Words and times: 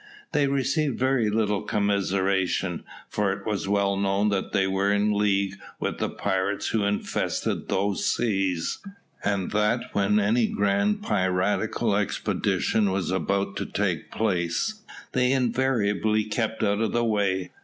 They 0.31 0.47
received 0.47 0.97
very 0.97 1.29
little 1.29 1.61
commiseration, 1.61 2.83
for 3.07 3.31
it 3.33 3.45
was 3.45 3.67
well 3.69 3.95
known 3.95 4.29
that 4.29 4.51
they 4.51 4.65
were 4.65 4.91
in 4.91 5.13
league 5.13 5.59
with 5.79 5.99
the 5.99 6.09
pirates 6.09 6.69
who 6.69 6.83
infested 6.83 7.69
those 7.69 8.03
seas, 8.03 8.79
and 9.23 9.51
that 9.51 9.91
when 9.93 10.19
any 10.19 10.47
grand 10.47 11.03
piratical 11.03 11.95
expedition 11.95 12.89
was 12.89 13.11
about 13.11 13.55
to 13.57 13.65
take 13.67 14.09
place, 14.09 14.81
they 15.11 15.31
invariably 15.33 16.23
kept 16.23 16.63
out 16.63 16.81
of 16.81 16.93
the 16.93 17.05
way. 17.05 17.51